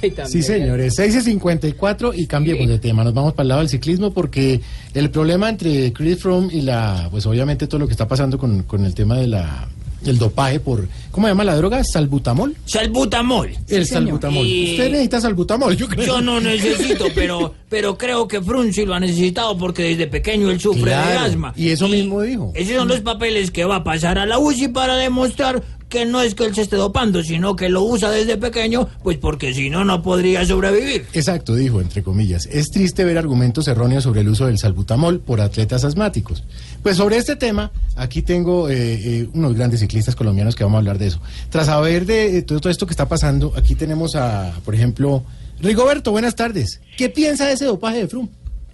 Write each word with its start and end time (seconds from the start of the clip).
Sí, 0.26 0.42
señores, 0.42 0.94
6 0.96 1.14
y 1.16 1.20
54 1.22 2.14
y 2.14 2.26
cambiemos 2.26 2.68
de 2.68 2.78
tema. 2.78 3.04
Nos 3.04 3.14
vamos 3.14 3.32
para 3.32 3.42
el 3.42 3.48
lado 3.48 3.60
del 3.60 3.68
ciclismo 3.68 4.12
porque 4.12 4.60
el 4.94 5.10
problema 5.10 5.48
entre 5.48 5.92
Chris 5.92 6.20
Froome 6.20 6.52
y 6.54 6.60
la, 6.62 7.08
pues 7.10 7.26
obviamente 7.26 7.66
todo 7.66 7.80
lo 7.80 7.86
que 7.86 7.92
está 7.92 8.06
pasando 8.08 8.38
con, 8.38 8.62
con 8.64 8.84
el 8.84 8.94
tema 8.94 9.16
de 9.16 9.26
la 9.28 9.68
el 10.06 10.16
dopaje 10.16 10.60
por, 10.60 10.86
¿cómo 11.10 11.26
se 11.26 11.32
llama 11.32 11.42
la 11.42 11.56
droga? 11.56 11.82
¿Salbutamol? 11.82 12.54
Salbutamol. 12.64 13.50
El 13.68 13.84
salbutamol. 13.84 14.46
Y- 14.46 14.70
Usted 14.72 14.90
necesita 14.90 15.20
salbutamol, 15.20 15.76
yo 15.76 15.88
creo. 15.88 16.06
Yo 16.06 16.20
no 16.20 16.40
necesito, 16.40 17.06
pero, 17.16 17.52
pero 17.68 17.98
creo 17.98 18.28
que 18.28 18.40
Frun 18.40 18.72
sí 18.72 18.86
lo 18.86 18.94
ha 18.94 19.00
necesitado 19.00 19.58
porque 19.58 19.82
desde 19.82 20.06
pequeño 20.06 20.50
él 20.50 20.60
sufre 20.60 20.82
de 20.82 20.86
Claro, 20.96 21.20
asma. 21.20 21.52
y 21.56 21.70
eso 21.70 21.88
mismo 21.88 22.22
dijo. 22.22 22.52
Esos 22.54 22.76
son 22.76 22.86
los 22.88 23.00
papeles 23.00 23.50
que 23.50 23.64
va 23.64 23.76
a 23.76 23.84
pasar 23.84 24.18
a 24.20 24.24
la 24.26 24.38
UCI 24.38 24.68
para 24.68 24.94
demostrar 24.96 25.64
que 25.88 26.04
no 26.04 26.20
es 26.20 26.34
que 26.34 26.44
él 26.44 26.54
se 26.54 26.62
esté 26.62 26.76
dopando, 26.76 27.22
sino 27.22 27.56
que 27.56 27.68
lo 27.68 27.82
usa 27.82 28.10
desde 28.10 28.36
pequeño, 28.36 28.88
pues 29.02 29.18
porque 29.18 29.54
si 29.54 29.70
no, 29.70 29.84
no 29.84 30.02
podría 30.02 30.44
sobrevivir. 30.44 31.06
Exacto, 31.12 31.54
dijo, 31.54 31.80
entre 31.80 32.02
comillas. 32.02 32.46
Es 32.46 32.70
triste 32.70 33.04
ver 33.04 33.18
argumentos 33.18 33.68
erróneos 33.68 34.04
sobre 34.04 34.20
el 34.20 34.28
uso 34.28 34.46
del 34.46 34.58
salbutamol 34.58 35.20
por 35.20 35.40
atletas 35.40 35.84
asmáticos. 35.84 36.44
Pues 36.82 36.96
sobre 36.96 37.16
este 37.16 37.36
tema, 37.36 37.70
aquí 37.96 38.22
tengo 38.22 38.68
eh, 38.68 38.74
eh, 38.76 39.28
unos 39.32 39.54
grandes 39.54 39.80
ciclistas 39.80 40.14
colombianos 40.14 40.54
que 40.54 40.64
vamos 40.64 40.76
a 40.76 40.80
hablar 40.80 40.98
de 40.98 41.06
eso. 41.08 41.20
Tras 41.50 41.66
saber 41.66 42.06
de 42.06 42.38
eh, 42.38 42.42
todo, 42.42 42.68
esto 42.68 42.86
que 42.86 42.92
está 42.92 43.08
pasando, 43.08 43.52
aquí 43.56 43.74
tenemos 43.74 44.14
a, 44.14 44.52
por 44.64 44.74
ejemplo, 44.74 45.24
Rigoberto, 45.60 46.12
buenas 46.12 46.36
tardes. 46.36 46.80
¿Qué 46.96 47.08
piensa 47.08 47.46
de 47.46 47.54
ese 47.54 47.64
dopaje 47.64 47.98
de 47.98 48.08
Froome? 48.08 48.28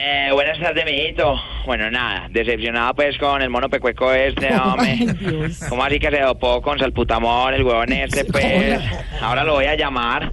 Eh, 0.00 0.30
buenas 0.32 0.56
tardes, 0.60 0.84
mijito. 0.84 1.34
Bueno, 1.66 1.90
nada, 1.90 2.28
decepcionado 2.30 2.94
pues 2.94 3.18
con 3.18 3.42
el 3.42 3.50
mono 3.50 3.68
pecueco 3.68 4.12
este, 4.12 4.54
hombre. 4.64 4.96
¿Cómo 5.68 5.82
así 5.82 5.98
que 5.98 6.08
se 6.08 6.20
dopó 6.20 6.62
con 6.62 6.78
salputamol, 6.78 7.52
el 7.52 7.64
huevón 7.64 7.92
este, 7.92 8.24
pues? 8.24 8.80
Ahora 9.20 9.42
lo 9.42 9.54
voy 9.54 9.64
a 9.64 9.74
llamar. 9.74 10.32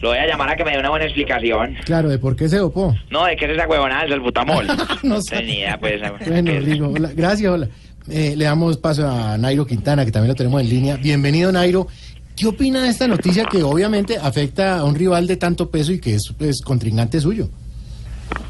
Lo 0.00 0.08
voy 0.08 0.18
a 0.18 0.26
llamar 0.26 0.50
a 0.50 0.56
que 0.56 0.64
me 0.64 0.72
dé 0.72 0.80
una 0.80 0.90
buena 0.90 1.04
explicación. 1.04 1.76
Claro, 1.84 2.08
¿de 2.08 2.18
por 2.18 2.34
qué 2.34 2.48
se 2.48 2.56
dopó? 2.56 2.92
No, 3.08 3.24
¿de 3.26 3.36
qué 3.36 3.44
es 3.44 3.52
esa 3.52 3.68
huevonada 3.68 4.02
del 4.02 4.10
salbutamol? 4.10 4.66
No 5.04 5.20
tenía, 5.22 5.78
pues... 5.78 6.00
Bueno, 6.26 6.50
pues, 6.50 6.64
Rigo, 6.64 6.88
hola, 6.88 7.10
gracias, 7.14 7.52
hola. 7.52 7.68
Eh, 8.10 8.34
le 8.36 8.44
damos 8.44 8.78
paso 8.78 9.08
a 9.08 9.38
Nairo 9.38 9.64
Quintana, 9.64 10.04
que 10.04 10.10
también 10.10 10.30
lo 10.30 10.34
tenemos 10.34 10.60
en 10.60 10.68
línea. 10.68 10.96
Bienvenido, 10.96 11.52
Nairo. 11.52 11.86
¿Qué 12.34 12.48
opina 12.48 12.82
de 12.82 12.88
esta 12.88 13.06
noticia 13.06 13.44
que 13.44 13.62
obviamente 13.62 14.16
afecta 14.16 14.78
a 14.78 14.84
un 14.84 14.96
rival 14.96 15.28
de 15.28 15.36
tanto 15.36 15.70
peso 15.70 15.92
y 15.92 16.00
que 16.00 16.14
es 16.16 16.34
pues, 16.36 16.60
contrincante 16.62 17.20
suyo? 17.20 17.48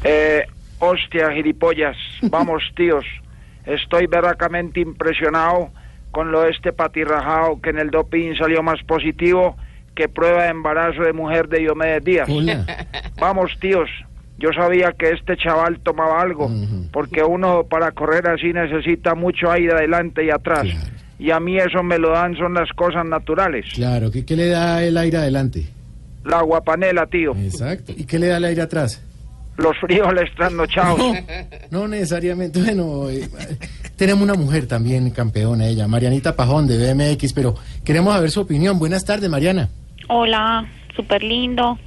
Eh, 0.03 0.44
hostia, 0.79 1.31
gilipollas. 1.31 1.97
Vamos, 2.29 2.63
tíos. 2.75 3.05
Estoy 3.65 4.07
verdaderamente 4.07 4.79
impresionado 4.79 5.69
con 6.11 6.31
lo 6.31 6.41
de 6.41 6.51
este 6.51 6.71
patirrajado 6.71 7.59
que 7.61 7.71
en 7.71 7.79
el 7.79 7.89
doping 7.89 8.35
salió 8.37 8.63
más 8.63 8.81
positivo 8.83 9.57
que 9.95 10.07
prueba 10.07 10.43
de 10.43 10.49
embarazo 10.49 11.01
de 11.01 11.13
mujer 11.13 11.47
de 11.47 11.59
Diomedes 11.59 12.03
Díaz. 12.03 12.29
Hola. 12.29 12.65
Vamos, 13.19 13.51
tíos. 13.59 13.89
Yo 14.37 14.49
sabía 14.51 14.91
que 14.91 15.11
este 15.11 15.37
chaval 15.37 15.79
tomaba 15.79 16.21
algo, 16.21 16.51
porque 16.91 17.23
uno 17.23 17.63
para 17.63 17.91
correr 17.91 18.27
así 18.27 18.51
necesita 18.51 19.15
mucho 19.15 19.49
aire 19.49 19.71
adelante 19.71 20.25
y 20.25 20.29
atrás. 20.29 20.63
Claro. 20.63 20.95
Y 21.17 21.31
a 21.31 21.39
mí 21.39 21.57
eso 21.57 21.81
me 21.81 21.97
lo 21.97 22.09
dan, 22.11 22.35
son 22.35 22.53
las 22.53 22.69
cosas 22.73 23.05
naturales. 23.05 23.65
Claro, 23.73 24.11
¿qué, 24.11 24.25
qué 24.25 24.35
le 24.35 24.47
da 24.47 24.83
el 24.83 24.97
aire 24.97 25.19
adelante? 25.19 25.65
La 26.25 26.41
guapanela, 26.41 27.05
tío. 27.05 27.33
Exacto. 27.37 27.93
¿Y 27.95 28.03
qué 28.03 28.19
le 28.19 28.27
da 28.27 28.37
el 28.37 28.45
aire 28.45 28.63
atrás? 28.63 29.01
Los 29.57 29.77
frijoles 29.77 30.29
trasnochados. 30.35 30.97
No, 30.99 31.79
no 31.81 31.87
necesariamente. 31.87 32.61
Bueno, 32.61 33.09
eh, 33.09 33.27
tenemos 33.95 34.23
una 34.23 34.33
mujer 34.33 34.67
también 34.67 35.09
campeona, 35.11 35.65
ella, 35.67 35.87
Marianita 35.87 36.35
Pajón 36.35 36.67
de 36.67 36.93
BMX, 36.93 37.31
pero 37.33 37.55
queremos 37.83 38.13
saber 38.13 38.31
su 38.31 38.41
opinión. 38.41 38.77
Buenas 38.79 39.05
tardes, 39.05 39.29
Mariana. 39.29 39.69
Hola, 40.09 40.65
súper 40.95 41.23
lindo. 41.23 41.79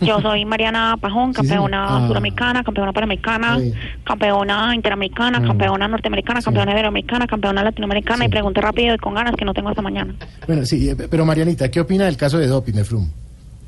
Yo 0.00 0.20
soy 0.20 0.44
Mariana 0.44 0.96
Pajón, 1.00 1.32
campeona 1.32 1.86
sí. 1.86 1.94
Ah. 1.94 2.04
suramericana, 2.08 2.62
campeona 2.64 2.92
panamericana, 2.92 3.58
Sí. 3.58 3.72
campeona 4.04 4.74
interamericana, 4.74 5.38
Ah. 5.38 5.46
campeona 5.46 5.86
norteamericana, 5.88 6.40
Sí. 6.40 6.44
campeona 6.46 6.72
iberoamericana, 6.72 7.26
campeona 7.28 7.62
latinoamericana 7.62 8.18
Sí. 8.18 8.24
y 8.26 8.28
pregunté 8.30 8.60
rápido 8.60 8.94
y 8.94 8.98
con 8.98 9.14
ganas 9.14 9.34
que 9.36 9.44
no 9.44 9.54
tengo 9.54 9.68
hasta 9.68 9.82
mañana. 9.82 10.14
Bueno, 10.46 10.64
sí, 10.66 10.88
eh, 10.90 10.96
pero 11.08 11.24
Marianita, 11.24 11.70
¿qué 11.70 11.80
opina 11.80 12.04
del 12.06 12.16
caso 12.16 12.38
de 12.38 12.46
doping 12.48 12.72
de 12.74 12.84
Froome? 12.84 13.08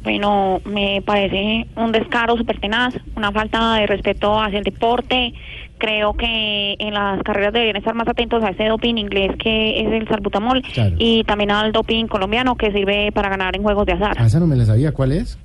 Bueno, 0.04 0.60
me 0.66 1.03
parece 1.04 1.66
un 1.76 1.91
descaro 1.91 2.37
súper 2.37 2.60
tenaz, 2.60 2.94
una 3.16 3.32
falta 3.32 3.75
de 3.76 3.87
respeto 3.87 4.38
hacia 4.41 4.59
el 4.59 4.65
deporte. 4.65 5.32
Creo 5.78 6.12
que 6.15 6.76
en 6.78 6.92
las 6.94 7.22
carreras 7.22 7.53
deberían 7.54 7.76
estar 7.76 7.94
más 7.94 8.06
atentos 8.06 8.44
a 8.44 8.50
ese 8.50 8.66
doping 8.66 8.97
inglés 8.97 9.32
que 9.38 9.81
es 9.81 9.93
el 9.93 10.06
salbutamol 10.06 10.62
Claro. 10.75 10.94
y 10.98 11.25
también 11.25 11.50
al 11.50 11.72
doping 11.72 12.04
colombiano 12.06 12.54
que 12.54 12.70
sirve 12.70 13.10
para 13.12 13.28
ganar 13.31 13.56
en 13.56 13.62
juegos 13.62 13.87
de 13.87 13.93
azar. 13.94 14.14
Ah, 14.19 14.26
esa 14.26 14.38
no 14.38 14.47
me 14.47 14.56
la 14.56 14.66
sabía. 14.66 14.93
¿Cuál 14.93 15.12
es? 15.12 15.38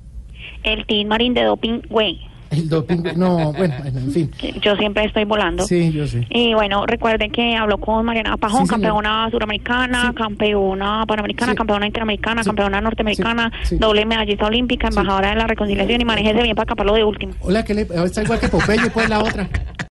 El 0.62 0.84
Team 0.86 1.08
Marín 1.08 1.32
de 1.34 1.42
Doping 1.44 1.80
Way. 1.88 2.20
El 2.50 2.68
doping. 2.68 3.02
No, 3.16 3.52
bueno, 3.52 3.74
en 3.84 4.10
fin. 4.12 4.30
que 4.36 4.52
Yo 4.60 4.74
siempre 4.76 5.04
estoy 5.04 5.24
volando. 5.24 5.64
Sí, 5.64 5.92
yo 5.92 6.06
sé. 6.06 6.26
Y 6.30 6.52
bueno, 6.54 6.84
recuerden 6.84 7.30
que 7.30 7.56
habló 7.56 7.78
con 7.78 8.04
Mariana 8.04 8.36
Pajón, 8.36 8.64
Sí, 8.66 8.70
campeona 8.70 9.28
suramericana, 9.30 10.08
Sí. 10.10 10.14
campeona 10.16 11.04
panamericana, 11.06 11.52
Sí. 11.52 11.56
campeona 11.56 11.86
interamericana, 11.86 12.42
campeona 12.42 12.80
norteamericana, 12.80 13.52
doble 13.72 14.04
medallista 14.04 14.46
olímpica, 14.46 14.88
embajadora 14.88 15.30
de 15.30 15.36
la 15.36 15.46
reconciliación 15.46 16.00
y 16.00 16.04
manéjese 16.04 16.42
bien 16.42 16.56
para 16.56 16.64
escaparlo 16.64 16.94
de 16.94 17.04
último. 17.04 17.32
Hola, 17.40 17.64
¿qué 17.64 17.74
le.? 17.74 17.82
Está 17.82 18.22
igual 18.22 18.40
que 18.40 18.48
Popeye, 18.48 18.90
pues 18.90 19.08
la 19.08 19.20
otra. 19.20 19.48